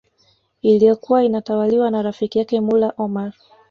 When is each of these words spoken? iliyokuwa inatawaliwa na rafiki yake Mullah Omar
iliyokuwa 0.61 1.23
inatawaliwa 1.23 1.91
na 1.91 2.01
rafiki 2.01 2.39
yake 2.39 2.59
Mullah 2.61 2.99
Omar 2.99 3.33